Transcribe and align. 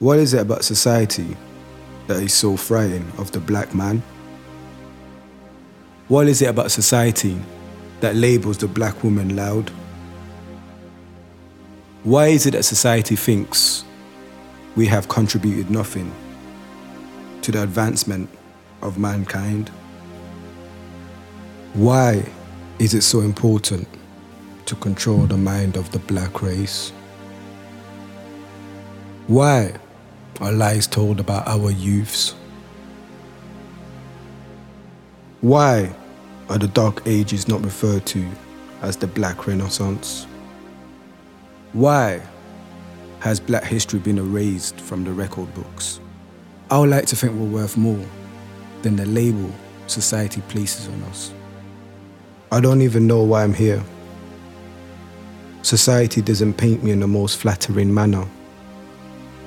What 0.00 0.18
is 0.18 0.32
it 0.32 0.38
about 0.38 0.62
society 0.62 1.36
that 2.06 2.22
is 2.22 2.32
so 2.32 2.56
frightening 2.56 3.10
of 3.18 3.32
the 3.32 3.40
black 3.40 3.74
man? 3.74 4.00
What 6.06 6.28
is 6.28 6.40
it 6.40 6.46
about 6.46 6.70
society 6.70 7.36
that 7.98 8.14
labels 8.14 8.58
the 8.58 8.68
black 8.68 9.02
woman 9.02 9.34
loud? 9.34 9.72
Why 12.04 12.28
is 12.28 12.46
it 12.46 12.52
that 12.52 12.62
society 12.62 13.16
thinks 13.16 13.84
we 14.76 14.86
have 14.86 15.08
contributed 15.08 15.68
nothing 15.68 16.14
to 17.42 17.50
the 17.50 17.64
advancement 17.64 18.30
of 18.82 18.98
mankind? 18.98 19.68
Why 21.74 22.24
is 22.78 22.94
it 22.94 23.02
so 23.02 23.22
important 23.22 23.88
to 24.66 24.76
control 24.76 25.26
the 25.26 25.36
mind 25.36 25.76
of 25.76 25.90
the 25.90 25.98
black 25.98 26.40
race? 26.40 26.90
Why 29.26 29.74
are 30.40 30.52
lies 30.52 30.86
told 30.86 31.20
about 31.20 31.46
our 31.46 31.70
youths? 31.70 32.34
Why 35.40 35.94
are 36.48 36.58
the 36.58 36.68
Dark 36.68 37.02
Ages 37.06 37.48
not 37.48 37.62
referred 37.64 38.06
to 38.06 38.26
as 38.82 38.96
the 38.96 39.06
Black 39.06 39.46
Renaissance? 39.46 40.26
Why 41.72 42.22
has 43.20 43.40
black 43.40 43.64
history 43.64 43.98
been 43.98 44.18
erased 44.18 44.80
from 44.80 45.04
the 45.04 45.12
record 45.12 45.52
books? 45.54 46.00
I 46.70 46.78
would 46.78 46.90
like 46.90 47.06
to 47.06 47.16
think 47.16 47.34
we're 47.34 47.46
worth 47.46 47.76
more 47.76 48.04
than 48.82 48.96
the 48.96 49.06
label 49.06 49.50
society 49.86 50.40
places 50.42 50.88
on 50.88 51.02
us. 51.04 51.32
I 52.50 52.60
don't 52.60 52.82
even 52.82 53.06
know 53.06 53.22
why 53.22 53.42
I'm 53.42 53.54
here. 53.54 53.82
Society 55.62 56.22
doesn't 56.22 56.54
paint 56.54 56.82
me 56.82 56.92
in 56.92 57.00
the 57.00 57.06
most 57.06 57.38
flattering 57.38 57.92
manner. 57.92 58.26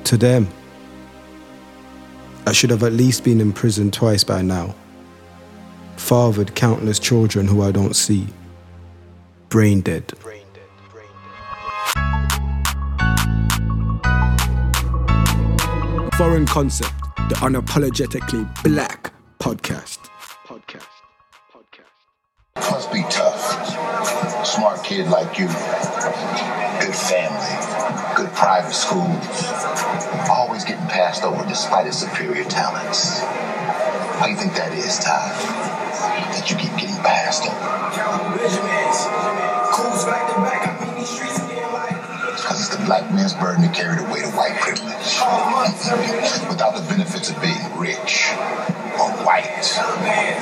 To 0.05 0.17
them, 0.17 0.47
I 2.51 2.53
should 2.53 2.69
have 2.71 2.83
at 2.83 2.91
least 2.91 3.23
been 3.23 3.39
in 3.39 3.53
prison 3.53 3.91
twice 3.91 4.25
by 4.25 4.41
now, 4.41 4.75
fathered 5.95 6.53
countless 6.53 6.99
children 6.99 7.47
who 7.47 7.61
I 7.61 7.71
don't 7.71 7.95
see, 7.95 8.27
brain 9.47 9.79
dead. 9.79 10.11
Foreign 16.17 16.45
Concept, 16.45 16.91
the 17.29 17.35
unapologetically 17.35 18.43
black 18.65 19.13
podcast. 19.39 19.99
Podcast. 20.45 20.89
Podcast. 21.53 22.69
Must 22.69 22.91
be 22.91 23.03
tough. 23.09 24.45
Smart 24.45 24.83
kid 24.83 25.07
like 25.07 25.39
you. 25.39 25.47
Good 25.47 26.95
family. 26.95 28.17
Good 28.17 28.35
private 28.35 28.73
schools. 28.73 29.60
Getting 30.61 30.87
passed 30.87 31.23
over 31.23 31.43
despite 31.49 31.87
his 31.87 31.97
superior 31.97 32.43
talents. 32.45 33.19
How 33.19 34.25
do 34.25 34.31
you 34.31 34.37
think 34.37 34.53
that 34.53 34.71
is, 34.71 34.99
Ty? 34.99 35.33
That 36.31 36.49
you 36.49 36.55
keep 36.55 36.71
getting 36.77 36.95
passed 37.03 37.43
over? 37.43 37.57
Because 42.37 42.59
it's 42.61 42.69
the 42.69 42.85
black 42.85 43.11
man's 43.11 43.33
burden 43.33 43.63
to 43.63 43.69
carry 43.73 43.97
the 43.97 44.03
weight 44.13 44.23
of 44.23 44.35
white 44.37 44.55
privilege. 44.61 45.19
Without 46.47 46.75
the 46.75 46.85
benefits 46.87 47.29
of 47.31 47.41
being 47.41 47.57
rich 47.75 48.29
or 49.01 49.09
white, 49.25 49.49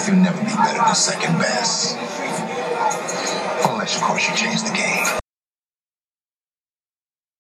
you'll 0.06 0.18
never 0.18 0.42
be 0.44 0.52
better 0.52 0.84
than 0.84 0.96
second 0.96 1.40
best. 1.40 1.96
Unless, 3.66 3.96
of 3.96 4.02
course, 4.04 4.28
you 4.30 4.36
change 4.36 4.62
the 4.64 4.76
game. 4.76 5.06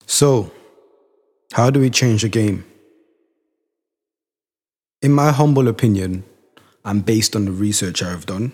So, 0.07 0.51
how 1.59 1.69
do 1.69 1.81
we 1.81 1.89
change 1.89 2.21
the 2.21 2.29
game? 2.29 2.63
In 5.01 5.11
my 5.11 5.33
humble 5.33 5.67
opinion, 5.67 6.23
and 6.85 7.05
based 7.05 7.35
on 7.35 7.43
the 7.43 7.51
research 7.51 8.01
I 8.01 8.11
have 8.11 8.25
done, 8.25 8.53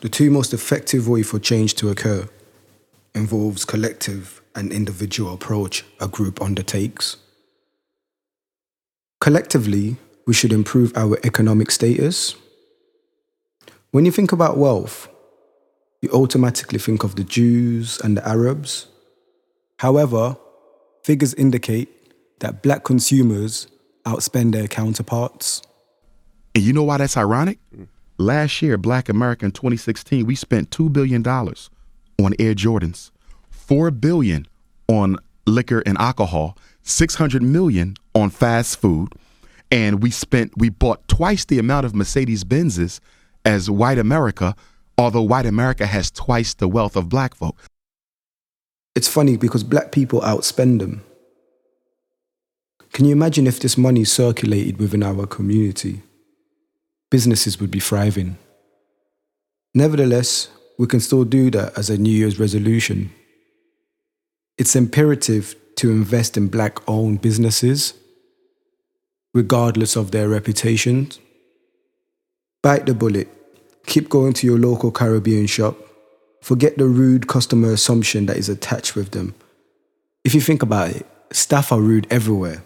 the 0.00 0.10
two 0.10 0.30
most 0.30 0.52
effective 0.52 1.08
ways 1.08 1.30
for 1.30 1.38
change 1.38 1.72
to 1.76 1.88
occur 1.88 2.28
involves 3.14 3.64
collective 3.64 4.42
and 4.54 4.72
individual 4.72 5.32
approach 5.32 5.86
a 5.98 6.06
group 6.06 6.42
undertakes. 6.42 7.16
Collectively, 9.22 9.96
we 10.26 10.34
should 10.34 10.52
improve 10.52 10.94
our 10.98 11.18
economic 11.24 11.70
status. 11.70 12.36
When 13.92 14.04
you 14.04 14.12
think 14.12 14.32
about 14.32 14.58
wealth, 14.58 15.08
you 16.02 16.10
automatically 16.10 16.78
think 16.78 17.04
of 17.04 17.16
the 17.16 17.24
Jews 17.24 17.98
and 18.04 18.18
the 18.18 18.28
Arabs. 18.28 18.86
However, 19.78 20.36
figures 21.06 21.32
indicate 21.34 21.88
that 22.40 22.64
black 22.64 22.82
consumers 22.82 23.68
outspend 24.06 24.50
their 24.50 24.66
counterparts. 24.66 25.62
And 26.52 26.64
you 26.64 26.72
know 26.72 26.82
why 26.82 26.96
that's 26.96 27.16
ironic? 27.16 27.60
Last 28.18 28.60
year, 28.60 28.76
Black 28.76 29.08
America 29.08 29.44
in 29.44 29.52
2016, 29.52 30.26
we 30.26 30.34
spent 30.34 30.70
$2 30.70 30.92
billion 30.92 31.24
on 31.24 32.34
Air 32.40 32.54
Jordans, 32.54 33.12
4 33.50 33.92
billion 33.92 34.48
on 34.88 35.16
liquor 35.46 35.80
and 35.86 35.96
alcohol, 35.98 36.58
600 36.82 37.40
million 37.40 37.94
on 38.16 38.30
fast 38.30 38.80
food, 38.80 39.12
and 39.70 40.02
we 40.02 40.10
spent 40.10 40.56
we 40.56 40.70
bought 40.70 41.06
twice 41.06 41.44
the 41.44 41.60
amount 41.60 41.86
of 41.86 41.94
Mercedes 41.94 42.42
Benzes 42.42 42.98
as 43.44 43.70
white 43.70 43.98
America, 43.98 44.56
although 44.98 45.22
white 45.22 45.46
America 45.46 45.86
has 45.86 46.10
twice 46.10 46.54
the 46.54 46.66
wealth 46.66 46.96
of 46.96 47.08
black 47.08 47.36
folk. 47.36 47.56
It's 48.96 49.08
funny 49.08 49.36
because 49.36 49.62
black 49.62 49.92
people 49.92 50.22
outspend 50.22 50.80
them. 50.80 51.04
Can 52.94 53.04
you 53.04 53.12
imagine 53.12 53.46
if 53.46 53.60
this 53.60 53.76
money 53.76 54.04
circulated 54.04 54.78
within 54.78 55.02
our 55.02 55.26
community? 55.26 56.02
Businesses 57.10 57.60
would 57.60 57.70
be 57.70 57.78
thriving. 57.78 58.38
Nevertheless, 59.74 60.48
we 60.78 60.86
can 60.86 61.00
still 61.00 61.24
do 61.24 61.50
that 61.50 61.76
as 61.76 61.90
a 61.90 61.98
New 61.98 62.10
Year's 62.10 62.40
resolution. 62.40 63.12
It's 64.56 64.74
imperative 64.74 65.54
to 65.76 65.90
invest 65.90 66.38
in 66.38 66.48
black 66.48 66.78
owned 66.88 67.20
businesses, 67.20 67.92
regardless 69.34 69.94
of 69.94 70.10
their 70.10 70.30
reputations. 70.30 71.20
Bite 72.62 72.86
the 72.86 72.94
bullet. 72.94 73.28
Keep 73.84 74.08
going 74.08 74.32
to 74.32 74.46
your 74.46 74.58
local 74.58 74.90
Caribbean 74.90 75.46
shop. 75.46 75.76
Forget 76.46 76.78
the 76.78 76.86
rude 76.86 77.26
customer 77.26 77.72
assumption 77.72 78.26
that 78.26 78.36
is 78.36 78.48
attached 78.48 78.94
with 78.94 79.10
them. 79.10 79.34
If 80.22 80.32
you 80.32 80.40
think 80.40 80.62
about 80.62 80.90
it, 80.90 81.04
staff 81.32 81.72
are 81.72 81.80
rude 81.80 82.06
everywhere. 82.08 82.62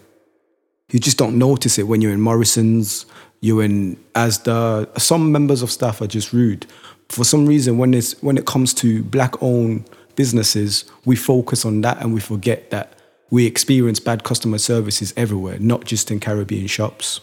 You 0.91 0.99
just 0.99 1.17
don't 1.17 1.39
notice 1.39 1.79
it 1.79 1.87
when 1.87 1.99
you're 1.99 2.13
in 2.13 2.21
Morrison's, 2.21 3.07
you're 3.39 3.63
in 3.63 3.95
Asda. 4.13 4.99
Some 4.99 5.31
members 5.31 5.63
of 5.63 5.71
staff 5.71 5.99
are 5.99 6.05
just 6.05 6.31
rude. 6.31 6.67
For 7.09 7.23
some 7.23 7.47
reason, 7.47 7.79
when, 7.79 7.95
it's, 7.95 8.21
when 8.21 8.37
it 8.37 8.45
comes 8.45 8.75
to 8.75 9.01
black 9.01 9.41
owned 9.41 9.89
businesses, 10.15 10.85
we 11.05 11.15
focus 11.15 11.65
on 11.65 11.81
that 11.81 11.99
and 12.01 12.13
we 12.13 12.19
forget 12.19 12.69
that 12.69 12.93
we 13.31 13.47
experience 13.47 13.99
bad 13.99 14.23
customer 14.23 14.59
services 14.59 15.11
everywhere, 15.17 15.57
not 15.57 15.85
just 15.85 16.11
in 16.11 16.19
Caribbean 16.19 16.67
shops. 16.67 17.19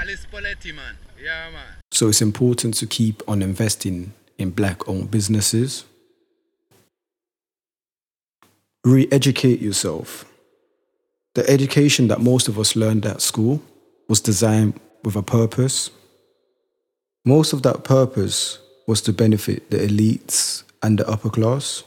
Alice 0.00 0.28
Poletti, 0.32 0.72
man. 0.72 0.96
Yeah, 1.20 1.50
man. 1.50 1.66
So 1.90 2.06
it's 2.06 2.22
important 2.22 2.74
to 2.74 2.86
keep 2.86 3.20
on 3.28 3.42
investing 3.42 4.12
in 4.38 4.50
black 4.50 4.88
owned 4.88 5.10
businesses. 5.10 5.84
Re 8.84 9.08
educate 9.10 9.60
yourself. 9.60 10.24
The 11.34 11.48
education 11.50 12.08
that 12.08 12.20
most 12.20 12.48
of 12.48 12.58
us 12.58 12.74
learned 12.74 13.04
at 13.04 13.20
school 13.20 13.62
was 14.08 14.20
designed 14.20 14.80
with 15.04 15.16
a 15.16 15.22
purpose. 15.22 15.90
Most 17.24 17.52
of 17.52 17.62
that 17.62 17.84
purpose 17.84 18.58
was 18.86 19.02
to 19.02 19.12
benefit 19.12 19.70
the 19.70 19.78
elites 19.78 20.62
and 20.82 20.98
the 20.98 21.08
upper 21.08 21.28
class. 21.28 21.82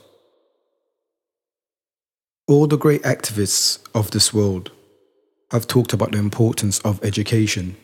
All 2.47 2.67
the 2.67 2.77
great 2.77 3.01
activists 3.03 3.79
of 3.95 4.11
this 4.11 4.33
world 4.33 4.71
have 5.51 5.67
talked 5.67 5.93
about 5.93 6.11
the 6.11 6.17
importance 6.17 6.79
of 6.79 7.03
education. 7.03 7.75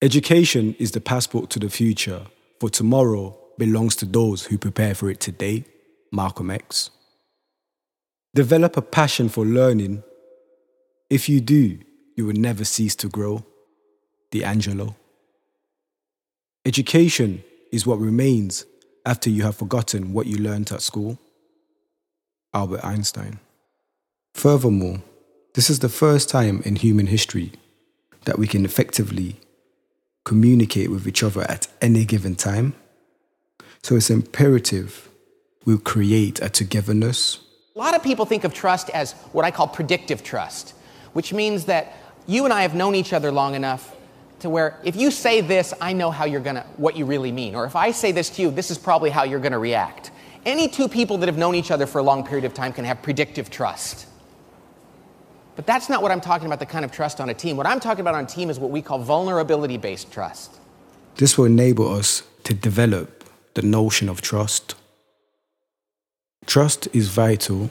Education 0.00 0.74
is 0.78 0.92
the 0.92 1.00
passport 1.00 1.50
to 1.50 1.58
the 1.58 1.68
future, 1.68 2.26
for 2.60 2.70
tomorrow 2.70 3.36
belongs 3.58 3.96
to 3.96 4.06
those 4.06 4.46
who 4.46 4.58
prepare 4.58 4.94
for 4.94 5.10
it 5.10 5.20
today. 5.20 5.64
Malcolm 6.12 6.50
X. 6.50 6.90
Develop 8.34 8.76
a 8.76 8.82
passion 8.82 9.28
for 9.28 9.44
learning. 9.44 10.02
If 11.10 11.28
you 11.28 11.40
do, 11.40 11.78
you 12.16 12.26
will 12.26 12.34
never 12.34 12.64
cease 12.64 12.94
to 12.96 13.08
grow. 13.08 13.44
D'Angelo. 14.30 14.96
Education 16.64 17.42
is 17.72 17.86
what 17.86 17.98
remains 17.98 18.64
after 19.06 19.30
you 19.30 19.42
have 19.42 19.56
forgotten 19.56 20.12
what 20.12 20.26
you 20.26 20.36
learned 20.36 20.70
at 20.70 20.82
school. 20.82 21.18
Albert 22.54 22.84
Einstein. 22.84 23.40
Furthermore, 24.34 25.02
this 25.54 25.70
is 25.70 25.80
the 25.80 25.88
first 25.88 26.28
time 26.28 26.62
in 26.64 26.76
human 26.76 27.06
history 27.06 27.52
that 28.24 28.38
we 28.38 28.46
can 28.46 28.64
effectively 28.64 29.40
communicate 30.28 30.90
with 30.90 31.08
each 31.08 31.22
other 31.22 31.42
at 31.42 31.68
any 31.80 32.04
given 32.04 32.34
time. 32.34 32.74
So 33.82 33.96
it's 33.96 34.10
imperative 34.10 35.08
we 35.64 35.76
create 35.76 36.40
a 36.40 36.48
togetherness. 36.48 37.40
A 37.76 37.78
lot 37.78 37.94
of 37.94 38.02
people 38.02 38.24
think 38.24 38.44
of 38.44 38.54
trust 38.54 38.90
as 38.90 39.12
what 39.32 39.44
I 39.44 39.50
call 39.50 39.68
predictive 39.68 40.22
trust. 40.22 40.74
which 41.14 41.32
means 41.32 41.64
that 41.64 41.84
you 42.26 42.44
and 42.44 42.52
I 42.52 42.62
have 42.62 42.74
known 42.74 42.94
each 42.94 43.12
other 43.12 43.32
long 43.32 43.54
enough 43.54 43.96
to 44.40 44.50
where 44.50 44.78
if 44.84 44.94
you 44.94 45.10
say 45.10 45.40
this, 45.40 45.72
I 45.80 45.92
know 45.94 46.10
how 46.10 46.26
you're 46.26 46.46
gonna, 46.48 46.66
what 46.76 46.96
you 46.96 47.06
really 47.06 47.32
mean. 47.32 47.54
Or 47.54 47.64
if 47.64 47.74
I 47.74 47.90
say 47.92 48.12
this 48.12 48.30
to 48.30 48.42
you, 48.42 48.50
this 48.50 48.70
is 48.70 48.78
probably 48.78 49.10
how 49.10 49.24
you're 49.24 49.40
gonna 49.40 49.58
react. 49.58 50.10
Any 50.44 50.68
two 50.68 50.88
people 50.88 51.18
that 51.18 51.28
have 51.28 51.38
known 51.38 51.54
each 51.54 51.70
other 51.70 51.86
for 51.86 51.98
a 51.98 52.02
long 52.02 52.24
period 52.24 52.44
of 52.44 52.54
time 52.54 52.72
can 52.72 52.84
have 52.84 53.02
predictive 53.02 53.50
trust. 53.50 54.07
But 55.58 55.66
that's 55.66 55.88
not 55.88 56.02
what 56.02 56.12
I'm 56.12 56.20
talking 56.20 56.46
about, 56.46 56.60
the 56.60 56.66
kind 56.66 56.84
of 56.84 56.92
trust 56.92 57.20
on 57.20 57.30
a 57.30 57.34
team. 57.34 57.56
What 57.56 57.66
I'm 57.66 57.80
talking 57.80 58.02
about 58.02 58.14
on 58.14 58.28
team 58.28 58.48
is 58.48 58.60
what 58.60 58.70
we 58.70 58.80
call 58.80 59.00
vulnerability 59.00 59.76
based 59.76 60.12
trust. 60.12 60.56
This 61.16 61.36
will 61.36 61.46
enable 61.46 61.92
us 61.92 62.22
to 62.44 62.54
develop 62.54 63.24
the 63.54 63.62
notion 63.62 64.08
of 64.08 64.20
trust. 64.20 64.76
Trust 66.46 66.86
is 66.92 67.08
vital. 67.08 67.70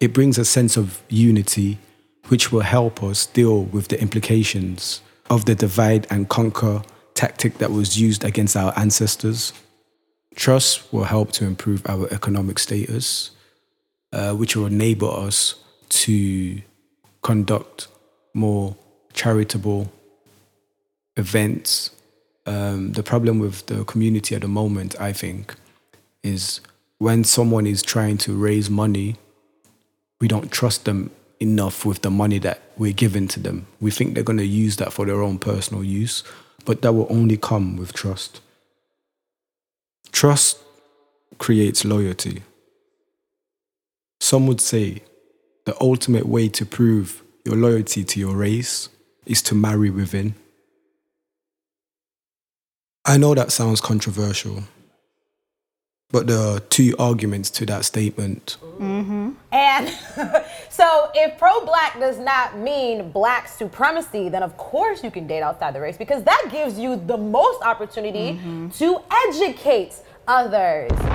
It 0.00 0.12
brings 0.12 0.36
a 0.36 0.44
sense 0.44 0.76
of 0.76 1.00
unity, 1.08 1.78
which 2.26 2.50
will 2.50 2.62
help 2.62 3.04
us 3.04 3.26
deal 3.26 3.62
with 3.66 3.86
the 3.86 4.00
implications 4.02 5.00
of 5.30 5.44
the 5.44 5.54
divide 5.54 6.08
and 6.10 6.28
conquer 6.28 6.82
tactic 7.14 7.58
that 7.58 7.70
was 7.70 8.00
used 8.00 8.24
against 8.24 8.56
our 8.56 8.76
ancestors. 8.76 9.52
Trust 10.34 10.92
will 10.92 11.04
help 11.04 11.30
to 11.34 11.44
improve 11.44 11.88
our 11.88 12.12
economic 12.12 12.58
status, 12.58 13.30
uh, 14.12 14.32
which 14.34 14.56
will 14.56 14.66
enable 14.66 15.14
us 15.14 15.54
to 15.90 16.62
conduct 17.22 17.88
more 18.34 18.76
charitable 19.12 19.90
events. 21.16 21.90
Um, 22.46 22.92
the 22.92 23.02
problem 23.02 23.38
with 23.38 23.66
the 23.66 23.84
community 23.84 24.34
at 24.34 24.42
the 24.42 24.48
moment, 24.48 24.98
I 25.00 25.12
think, 25.12 25.54
is 26.22 26.60
when 26.98 27.24
someone 27.24 27.66
is 27.66 27.82
trying 27.82 28.18
to 28.18 28.36
raise 28.36 28.70
money, 28.70 29.16
we 30.20 30.28
don't 30.28 30.50
trust 30.50 30.84
them 30.84 31.10
enough 31.40 31.84
with 31.84 32.02
the 32.02 32.10
money 32.10 32.38
that 32.38 32.62
we're 32.76 32.92
giving 32.92 33.28
to 33.28 33.40
them. 33.40 33.66
We 33.80 33.90
think 33.90 34.14
they're 34.14 34.24
going 34.24 34.38
to 34.38 34.46
use 34.46 34.76
that 34.76 34.92
for 34.92 35.06
their 35.06 35.22
own 35.22 35.38
personal 35.38 35.84
use, 35.84 36.24
but 36.64 36.82
that 36.82 36.92
will 36.92 37.06
only 37.10 37.36
come 37.36 37.76
with 37.76 37.92
trust. 37.92 38.40
Trust 40.10 40.58
creates 41.38 41.84
loyalty. 41.84 42.42
Some 44.20 44.46
would 44.48 44.60
say 44.60 45.02
the 45.68 45.76
ultimate 45.82 46.24
way 46.24 46.48
to 46.48 46.64
prove 46.64 47.22
your 47.44 47.54
loyalty 47.54 48.02
to 48.02 48.18
your 48.18 48.34
race 48.34 48.88
is 49.26 49.42
to 49.42 49.54
marry 49.54 49.90
within. 49.90 50.34
I 53.04 53.18
know 53.18 53.34
that 53.34 53.52
sounds 53.52 53.78
controversial, 53.82 54.62
but 56.10 56.26
there 56.26 56.38
are 56.38 56.60
two 56.60 56.94
arguments 56.98 57.50
to 57.50 57.66
that 57.66 57.84
statement. 57.84 58.56
Mm-hmm. 58.78 59.32
And 59.52 59.88
so, 60.70 61.10
if 61.14 61.36
pro 61.36 61.62
black 61.66 62.00
does 62.00 62.18
not 62.18 62.56
mean 62.56 63.10
black 63.10 63.46
supremacy, 63.46 64.30
then 64.30 64.42
of 64.42 64.56
course 64.56 65.04
you 65.04 65.10
can 65.10 65.26
date 65.26 65.42
outside 65.42 65.74
the 65.74 65.82
race 65.82 65.98
because 65.98 66.22
that 66.24 66.48
gives 66.50 66.78
you 66.78 66.96
the 66.96 67.18
most 67.18 67.62
opportunity 67.62 68.38
mm-hmm. 68.38 68.70
to 68.70 69.02
educate 69.28 69.96
others. 70.26 71.07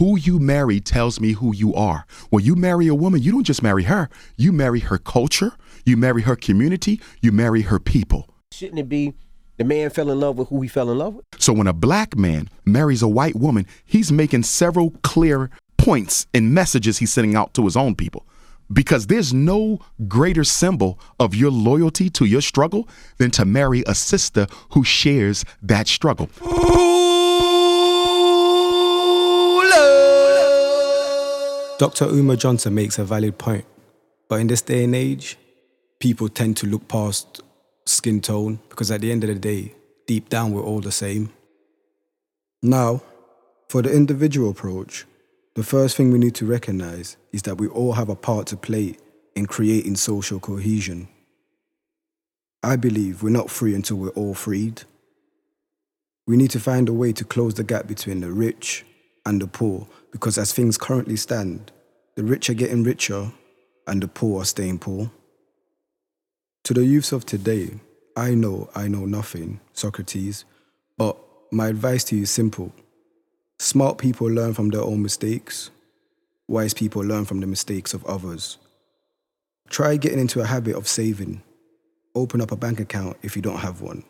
Who 0.00 0.16
you 0.16 0.38
marry 0.38 0.80
tells 0.80 1.20
me 1.20 1.32
who 1.32 1.54
you 1.54 1.74
are. 1.74 2.06
When 2.30 2.42
you 2.42 2.56
marry 2.56 2.86
a 2.88 2.94
woman, 2.94 3.20
you 3.22 3.32
don't 3.32 3.44
just 3.44 3.62
marry 3.62 3.82
her, 3.82 4.08
you 4.34 4.50
marry 4.50 4.80
her 4.80 4.96
culture, 4.96 5.52
you 5.84 5.98
marry 5.98 6.22
her 6.22 6.36
community, 6.36 7.02
you 7.20 7.32
marry 7.32 7.60
her 7.60 7.78
people. 7.78 8.26
Shouldn't 8.50 8.78
it 8.78 8.88
be 8.88 9.12
the 9.58 9.64
man 9.64 9.90
fell 9.90 10.10
in 10.10 10.18
love 10.18 10.38
with 10.38 10.48
who 10.48 10.62
he 10.62 10.68
fell 10.68 10.90
in 10.90 10.96
love 10.96 11.16
with? 11.16 11.26
So 11.36 11.52
when 11.52 11.66
a 11.66 11.74
black 11.74 12.16
man 12.16 12.48
marries 12.64 13.02
a 13.02 13.08
white 13.08 13.36
woman, 13.36 13.66
he's 13.84 14.10
making 14.10 14.44
several 14.44 14.92
clear 15.02 15.50
points 15.76 16.26
and 16.32 16.54
messages 16.54 16.96
he's 16.96 17.12
sending 17.12 17.36
out 17.36 17.52
to 17.52 17.64
his 17.64 17.76
own 17.76 17.94
people. 17.94 18.24
Because 18.72 19.08
there's 19.08 19.34
no 19.34 19.80
greater 20.08 20.44
symbol 20.44 20.98
of 21.18 21.34
your 21.34 21.50
loyalty 21.50 22.08
to 22.08 22.24
your 22.24 22.40
struggle 22.40 22.88
than 23.18 23.30
to 23.32 23.44
marry 23.44 23.84
a 23.86 23.94
sister 23.94 24.46
who 24.70 24.82
shares 24.82 25.44
that 25.60 25.88
struggle. 25.88 26.30
Dr. 31.80 32.04
Umar 32.04 32.36
Johnson 32.36 32.74
makes 32.74 32.98
a 32.98 33.04
valid 33.04 33.38
point, 33.38 33.64
but 34.28 34.38
in 34.38 34.48
this 34.48 34.60
day 34.60 34.84
and 34.84 34.94
age, 34.94 35.38
people 35.98 36.28
tend 36.28 36.58
to 36.58 36.66
look 36.66 36.88
past 36.88 37.40
skin 37.86 38.20
tone 38.20 38.60
because 38.68 38.90
at 38.90 39.00
the 39.00 39.10
end 39.10 39.24
of 39.24 39.28
the 39.28 39.36
day, 39.36 39.74
deep 40.06 40.28
down, 40.28 40.52
we're 40.52 40.62
all 40.62 40.82
the 40.82 40.92
same. 40.92 41.32
Now, 42.62 43.00
for 43.70 43.80
the 43.80 43.90
individual 43.96 44.50
approach, 44.50 45.06
the 45.54 45.62
first 45.62 45.96
thing 45.96 46.10
we 46.10 46.18
need 46.18 46.34
to 46.34 46.44
recognize 46.44 47.16
is 47.32 47.40
that 47.44 47.56
we 47.56 47.66
all 47.68 47.94
have 47.94 48.10
a 48.10 48.14
part 48.14 48.46
to 48.48 48.58
play 48.58 48.98
in 49.34 49.46
creating 49.46 49.96
social 49.96 50.38
cohesion. 50.38 51.08
I 52.62 52.76
believe 52.76 53.22
we're 53.22 53.30
not 53.30 53.50
free 53.50 53.74
until 53.74 53.96
we're 53.96 54.10
all 54.10 54.34
freed. 54.34 54.82
We 56.26 56.36
need 56.36 56.50
to 56.50 56.60
find 56.60 56.90
a 56.90 56.92
way 56.92 57.14
to 57.14 57.24
close 57.24 57.54
the 57.54 57.64
gap 57.64 57.86
between 57.86 58.20
the 58.20 58.30
rich 58.30 58.84
and 59.26 59.40
the 59.40 59.46
poor 59.46 59.86
because 60.10 60.38
as 60.38 60.52
things 60.52 60.76
currently 60.76 61.16
stand, 61.16 61.72
the 62.16 62.24
rich 62.24 62.50
are 62.50 62.54
getting 62.54 62.82
richer 62.82 63.30
and 63.86 64.02
the 64.02 64.08
poor 64.08 64.42
are 64.42 64.44
staying 64.44 64.78
poor. 64.78 65.10
To 66.64 66.74
the 66.74 66.84
youths 66.84 67.12
of 67.12 67.24
today, 67.24 67.80
I 68.16 68.34
know 68.34 68.68
I 68.74 68.88
know 68.88 69.06
nothing, 69.06 69.60
Socrates, 69.72 70.44
but 70.96 71.16
my 71.50 71.68
advice 71.68 72.04
to 72.04 72.16
you 72.16 72.22
is 72.22 72.30
simple. 72.30 72.72
Smart 73.58 73.98
people 73.98 74.26
learn 74.26 74.54
from 74.54 74.70
their 74.70 74.82
own 74.82 75.02
mistakes, 75.02 75.70
wise 76.48 76.74
people 76.74 77.02
learn 77.02 77.24
from 77.24 77.40
the 77.40 77.46
mistakes 77.46 77.94
of 77.94 78.04
others. 78.06 78.58
Try 79.68 79.96
getting 79.96 80.18
into 80.18 80.40
a 80.40 80.46
habit 80.46 80.74
of 80.74 80.88
saving. 80.88 81.42
Open 82.14 82.40
up 82.40 82.50
a 82.50 82.56
bank 82.56 82.80
account 82.80 83.16
if 83.22 83.36
you 83.36 83.42
don't 83.42 83.58
have 83.58 83.80
one. 83.80 84.02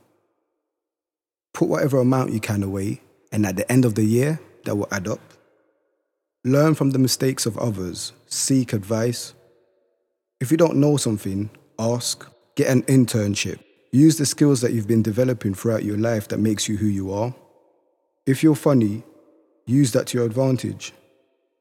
Put 1.52 1.68
whatever 1.68 1.98
amount 1.98 2.32
you 2.32 2.40
can 2.40 2.62
away, 2.62 3.02
and 3.30 3.44
at 3.44 3.56
the 3.56 3.70
end 3.70 3.84
of 3.84 3.94
the 3.94 4.04
year, 4.04 4.40
that 4.64 4.76
will 4.76 4.88
add 4.90 5.08
up. 5.08 5.20
Learn 6.44 6.74
from 6.74 6.90
the 6.90 6.98
mistakes 6.98 7.46
of 7.46 7.58
others, 7.58 8.12
seek 8.26 8.72
advice. 8.72 9.34
If 10.40 10.50
you 10.50 10.56
don't 10.56 10.76
know 10.76 10.96
something, 10.96 11.50
ask, 11.78 12.26
get 12.56 12.68
an 12.68 12.82
internship. 12.84 13.60
Use 13.92 14.16
the 14.16 14.24
skills 14.24 14.60
that 14.60 14.72
you've 14.72 14.88
been 14.88 15.02
developing 15.02 15.52
throughout 15.52 15.84
your 15.84 15.98
life 15.98 16.28
that 16.28 16.38
makes 16.38 16.68
you 16.68 16.76
who 16.76 16.86
you 16.86 17.12
are. 17.12 17.34
If 18.24 18.42
you're 18.42 18.54
funny, 18.54 19.02
use 19.66 19.92
that 19.92 20.06
to 20.08 20.18
your 20.18 20.26
advantage. 20.26 20.92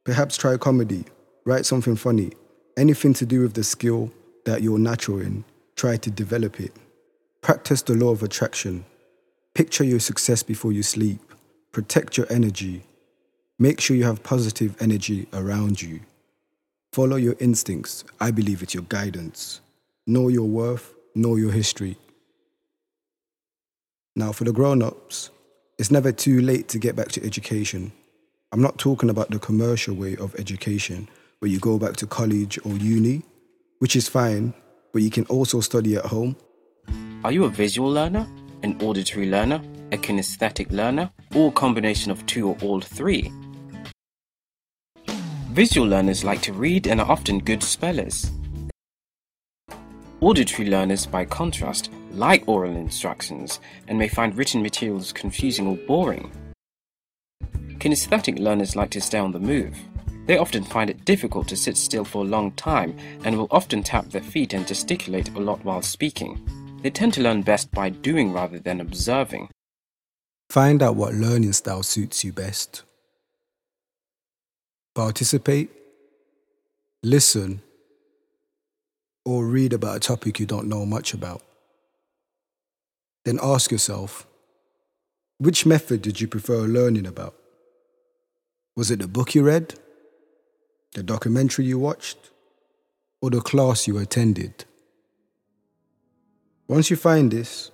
Perhaps 0.05 0.37
try 0.37 0.55
comedy, 0.57 1.05
write 1.45 1.65
something 1.65 1.95
funny, 1.95 2.31
anything 2.77 3.13
to 3.15 3.25
do 3.25 3.41
with 3.41 3.53
the 3.53 3.63
skill 3.63 4.11
that 4.45 4.61
you're 4.61 4.79
natural 4.79 5.19
in, 5.19 5.44
try 5.75 5.97
to 5.97 6.09
develop 6.09 6.59
it. 6.59 6.71
Practice 7.41 7.81
the 7.81 7.94
law 7.94 8.11
of 8.11 8.23
attraction. 8.23 8.85
Picture 9.53 9.83
your 9.83 9.99
success 9.99 10.44
before 10.44 10.71
you 10.71 10.83
sleep. 10.83 11.19
Protect 11.71 12.18
your 12.18 12.27
energy. 12.29 12.83
Make 13.61 13.81
sure 13.81 13.97
you 13.97 14.06
have 14.06 14.23
positive 14.23 14.81
energy 14.81 15.28
around 15.33 15.81
you. 15.81 15.99
Follow 16.94 17.18
your 17.18 17.35
instincts. 17.39 18.06
I 18.21 18.31
believe 18.31 18.63
it's 18.63 18.73
your 18.73 18.83
guidance. 18.83 19.59
Know 20.07 20.30
your 20.30 20.47
worth, 20.47 20.94
know 21.13 21.35
your 21.35 21.51
history. 21.51 21.97
Now, 24.16 24.31
for 24.31 24.45
the 24.45 24.54
grown 24.54 24.81
ups, 24.81 25.30
it's 25.78 25.92
never 25.92 26.13
too 26.13 26.39
late 26.39 26.69
to 26.69 26.80
get 26.80 26.95
back 26.95 27.09
to 27.09 27.25
education. 27.25 27.92
I'm 28.54 28.61
not 28.61 28.78
talking 28.78 29.09
about 29.09 29.30
the 29.30 29.39
commercial 29.39 29.94
way 29.94 30.16
of 30.16 30.33
education, 30.39 31.09
where 31.39 31.51
you 31.51 31.59
go 31.59 31.78
back 31.78 31.97
to 31.97 32.07
college 32.07 32.57
or 32.66 32.71
uni, 32.71 33.23
which 33.80 33.97
is 33.97 34.07
fine, 34.07 34.54
but 34.94 35.01
you 35.01 35.09
can 35.09 35.25
also 35.25 35.59
study 35.59 35.97
at 35.97 36.06
home. 36.06 36.37
Are 37.25 37.33
you 37.33 37.44
a 37.44 37.49
visual 37.49 37.92
learner, 37.92 38.25
an 38.63 38.81
auditory 38.81 39.30
learner, 39.30 39.61
a 39.92 39.97
kinesthetic 39.97 40.71
learner, 40.71 41.11
or 41.35 41.49
a 41.49 41.51
combination 41.51 42.09
of 42.09 42.25
two 42.25 42.47
or 42.47 42.57
all 42.61 42.80
three? 42.80 43.33
Visual 45.59 45.85
learners 45.85 46.23
like 46.23 46.42
to 46.44 46.54
read 46.54 46.87
and 46.87 47.01
are 47.01 47.11
often 47.11 47.39
good 47.39 47.61
spellers. 47.61 48.31
Auditory 50.21 50.69
learners, 50.69 51.06
by 51.06 51.25
contrast, 51.25 51.92
like 52.13 52.47
oral 52.47 52.78
instructions 52.78 53.59
and 53.89 53.99
may 53.99 54.07
find 54.07 54.37
written 54.37 54.61
materials 54.61 55.11
confusing 55.11 55.68
or 55.68 55.75
boring. 55.75 56.31
Kinesthetic 57.78 58.39
learners 58.39 58.78
like 58.78 58.89
to 58.92 59.01
stay 59.01 59.18
on 59.19 59.33
the 59.33 59.39
move. 59.42 59.78
They 60.28 60.37
often 60.37 60.63
find 60.63 60.89
it 60.89 61.04
difficult 61.04 61.49
to 61.49 61.57
sit 61.57 61.75
still 61.75 62.06
for 62.06 62.23
a 62.23 62.30
long 62.35 62.54
time 62.54 62.95
and 63.25 63.37
will 63.37 63.49
often 63.51 63.83
tap 63.83 64.06
their 64.06 64.21
feet 64.21 64.54
and 64.54 64.66
gesticulate 64.66 65.28
a 65.35 65.42
lot 65.42 65.66
while 65.66 65.81
speaking. 65.81 66.39
They 66.83 66.89
tend 66.89 67.16
to 67.16 67.21
learn 67.21 67.42
best 67.42 67.69
by 67.71 67.89
doing 67.89 68.31
rather 68.31 68.59
than 68.59 68.80
observing. 68.80 69.49
Find 70.49 70.81
out 70.81 70.95
what 70.95 71.16
learning 71.16 71.51
style 71.51 71.83
suits 71.83 72.23
you 72.23 72.31
best 72.31 72.83
participate, 74.99 75.69
listen, 77.03 77.61
or 79.23 79.45
read 79.45 79.71
about 79.73 79.95
a 79.95 79.99
topic 79.99 80.39
you 80.39 80.45
don't 80.45 80.68
know 80.68 80.85
much 80.85 81.13
about. 81.13 81.41
Then 83.23 83.39
ask 83.41 83.71
yourself 83.71 84.27
which 85.37 85.65
method 85.65 86.01
did 86.01 86.19
you 86.19 86.27
prefer 86.27 86.61
learning 86.61 87.06
about? 87.06 87.35
Was 88.75 88.91
it 88.91 88.99
the 88.99 89.07
book 89.07 89.35
you 89.35 89.44
read? 89.44 89.75
The 90.95 91.03
documentary 91.03 91.65
you 91.65 91.79
watched? 91.79 92.31
or 93.21 93.29
the 93.29 93.41
class 93.41 93.87
you 93.87 93.97
attended. 93.97 94.65
Once 96.68 96.89
you 96.89 96.95
find 96.95 97.31
this, 97.31 97.71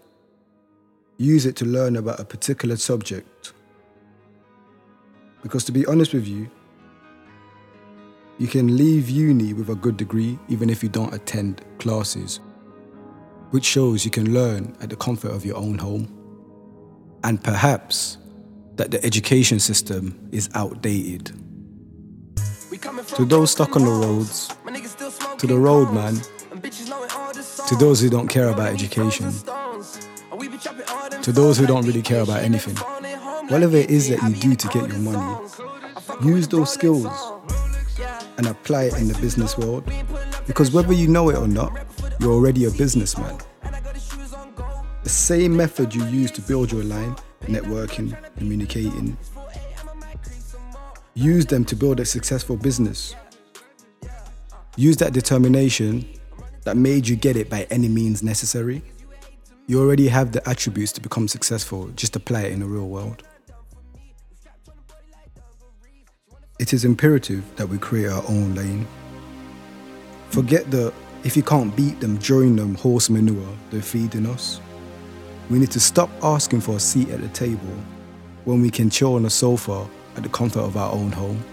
use 1.17 1.45
it 1.45 1.55
to 1.55 1.65
learn 1.65 1.95
about 1.95 2.19
a 2.19 2.25
particular 2.25 2.75
subject. 2.75 3.53
Because 5.43 5.63
to 5.65 5.71
be 5.71 5.85
honest 5.85 6.13
with 6.13 6.27
you, 6.27 6.49
you 8.37 8.47
can 8.47 8.75
leave 8.75 9.09
uni 9.09 9.53
with 9.53 9.69
a 9.69 9.75
good 9.75 9.95
degree 9.95 10.37
even 10.49 10.69
if 10.69 10.83
you 10.83 10.89
don't 10.89 11.13
attend 11.13 11.61
classes, 11.77 12.41
which 13.51 13.63
shows 13.63 14.03
you 14.03 14.11
can 14.11 14.33
learn 14.33 14.75
at 14.81 14.89
the 14.89 14.95
comfort 14.95 15.31
of 15.31 15.45
your 15.45 15.55
own 15.55 15.77
home. 15.77 16.11
And 17.23 17.41
perhaps 17.41 18.17
that 18.75 18.91
the 18.91 19.03
education 19.05 19.59
system 19.59 20.29
is 20.31 20.49
outdated. 20.53 21.31
To 23.15 23.23
those 23.23 23.51
stuck 23.51 23.75
on 23.77 23.85
the 23.85 23.91
roads, 23.91 24.53
to 25.37 25.47
the 25.47 25.57
road 25.57 25.93
man, 25.93 26.19
to 27.67 27.75
those 27.75 28.01
who 28.01 28.09
don't 28.09 28.27
care 28.27 28.49
about 28.49 28.73
education, 28.73 29.31
to 31.21 31.31
those 31.31 31.57
who 31.57 31.65
don't 31.65 31.85
really 31.85 32.01
care 32.01 32.21
about 32.21 32.43
anything, 32.43 32.75
whatever 33.47 33.77
it 33.77 33.89
is 33.89 34.09
that 34.09 34.21
you 34.23 34.35
do 34.35 34.55
to 34.55 34.67
get 34.67 34.89
your 34.89 34.99
money, 34.99 35.47
use 36.21 36.49
those 36.49 36.71
skills 36.73 37.34
and 38.37 38.47
apply 38.47 38.83
it 38.83 38.93
in 38.95 39.07
the 39.07 39.17
business 39.19 39.57
world. 39.57 39.89
Because 40.47 40.71
whether 40.71 40.93
you 40.93 41.07
know 41.07 41.29
it 41.29 41.37
or 41.37 41.47
not, 41.47 41.71
you're 42.19 42.33
already 42.33 42.65
a 42.65 42.71
businessman. 42.71 43.37
The 45.03 45.09
same 45.09 45.55
method 45.55 45.93
you 45.93 46.03
use 46.05 46.31
to 46.31 46.41
build 46.41 46.71
your 46.71 46.83
line, 46.83 47.15
networking, 47.41 48.17
communicating, 48.37 49.17
use 51.13 51.45
them 51.45 51.63
to 51.65 51.75
build 51.75 51.99
a 51.99 52.05
successful 52.05 52.57
business. 52.57 53.15
Use 54.75 54.97
that 54.97 55.13
determination 55.13 56.05
that 56.63 56.75
made 56.75 57.07
you 57.07 57.15
get 57.15 57.37
it 57.37 57.49
by 57.49 57.67
any 57.69 57.87
means 57.87 58.23
necessary. 58.23 58.81
You 59.67 59.79
already 59.79 60.07
have 60.09 60.31
the 60.31 60.47
attributes 60.47 60.91
to 60.93 61.01
become 61.01 61.27
successful, 61.27 61.87
just 61.89 62.15
apply 62.15 62.41
it 62.43 62.51
in 62.51 62.59
the 62.59 62.65
real 62.65 62.87
world. 62.87 63.23
It 66.57 66.71
is 66.71 66.85
imperative 66.85 67.43
that 67.57 67.67
we 67.67 67.77
create 67.77 68.07
our 68.07 68.23
own 68.29 68.55
lane. 68.55 68.87
Forget 70.29 70.71
the 70.71 70.93
if 71.25 71.35
you 71.35 71.43
can't 71.43 71.75
beat 71.75 71.99
them, 71.99 72.17
join 72.19 72.55
them 72.55 72.75
horse 72.75 73.09
manure 73.09 73.49
they're 73.71 73.81
feeding 73.81 74.25
us. 74.25 74.61
We 75.49 75.59
need 75.59 75.71
to 75.71 75.81
stop 75.81 76.09
asking 76.23 76.61
for 76.61 76.77
a 76.77 76.79
seat 76.79 77.09
at 77.09 77.19
the 77.19 77.27
table 77.29 77.75
when 78.45 78.61
we 78.61 78.69
can 78.69 78.89
chill 78.89 79.15
on 79.15 79.25
a 79.25 79.29
sofa 79.29 79.85
at 80.15 80.23
the 80.23 80.29
comfort 80.29 80.61
of 80.61 80.77
our 80.77 80.93
own 80.93 81.11
home. 81.11 81.43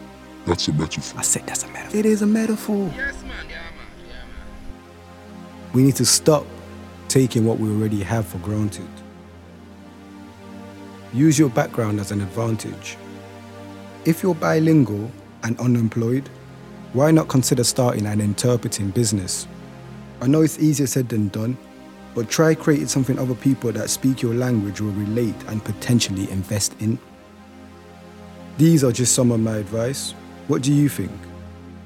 That's 0.47 0.69
a 0.69 0.73
metaphor. 0.73 1.19
I 1.19 1.23
said 1.23 1.47
that's 1.47 1.65
a 1.65 1.69
metaphor. 1.69 1.99
It 1.99 2.07
is 2.07 2.23
a 2.23 2.27
metaphor. 2.27 2.93
Yes, 2.95 3.21
man. 3.23 3.31
Yeah, 3.49 3.55
man. 3.55 3.73
Yeah, 4.09 4.15
man. 4.15 5.73
We 5.73 5.83
need 5.83 5.97
to 5.97 6.07
stop 6.07 6.47
taking 7.09 7.45
what 7.45 7.59
we 7.59 7.69
already 7.71 8.03
have 8.03 8.27
for 8.27 8.39
granted. 8.39 8.89
Use 11.13 11.41
your 11.41 11.51
background 11.51 11.99
as 11.99 12.13
an 12.13 12.21
advantage. 12.21 12.97
If 14.05 14.21
you're 14.21 14.35
bilingual 14.35 15.09
and 15.45 15.57
unemployed, 15.61 16.29
why 16.93 17.13
not 17.13 17.29
consider 17.29 17.63
starting 17.63 18.07
an 18.07 18.21
interpreting 18.21 18.91
business? 18.91 19.47
I 20.21 20.27
know 20.27 20.43
it's 20.43 20.59
easier 20.59 20.89
said 20.89 21.09
than 21.09 21.29
done, 21.29 21.57
but 22.13 22.29
try 22.29 22.57
creating 22.57 22.89
something 22.89 23.17
other 23.17 23.37
people 23.37 23.71
that 23.71 23.91
speak 23.91 24.21
your 24.21 24.35
language 24.35 24.81
will 24.81 24.91
relate 24.91 25.37
and 25.47 25.65
potentially 25.65 26.29
invest 26.33 26.75
in. 26.81 26.99
These 28.59 28.83
are 28.83 28.91
just 28.91 29.15
some 29.15 29.31
of 29.31 29.39
my 29.39 29.59
advice. 29.59 30.15
What 30.49 30.63
do 30.63 30.73
you 30.73 30.89
think? 30.89 31.13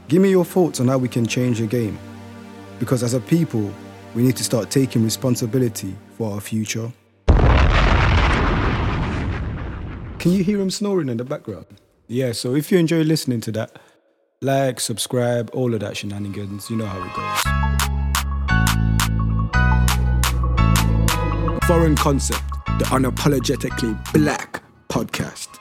Give 0.09 0.23
me 0.23 0.31
your 0.31 0.47
thoughts 0.47 0.81
on 0.81 0.89
how 0.89 0.97
we 0.97 1.09
can 1.09 1.27
change 1.27 1.59
the 1.59 1.67
game. 1.67 1.99
Because 2.79 3.03
as 3.03 3.13
a 3.13 3.21
people, 3.21 3.71
we 4.15 4.23
need 4.23 4.37
to 4.37 4.45
start 4.45 4.71
taking 4.71 5.05
responsibility 5.05 5.95
for 6.17 6.33
our 6.33 6.41
future. 6.41 6.91
Can 10.19 10.33
you 10.33 10.43
hear 10.43 10.59
him 10.59 10.71
snoring 10.71 11.11
in 11.11 11.19
the 11.19 11.25
background? 11.25 11.67
Yeah, 12.09 12.31
so 12.33 12.55
if 12.55 12.71
you 12.71 12.79
enjoy 12.79 13.03
listening 13.03 13.41
to 13.43 13.53
that, 13.53 13.81
like, 14.41 14.79
subscribe, 14.79 15.51
all 15.53 15.75
of 15.75 15.81
that 15.81 15.97
shenanigans, 15.97 16.71
you 16.71 16.77
know 16.77 16.87
how 16.87 17.03
it 17.03 17.13
goes. 21.57 21.67
Foreign 21.67 21.97
Concept, 21.97 22.45
the 22.79 22.85
unapologetically 22.91 24.13
black 24.13 24.63
podcast. 24.89 25.59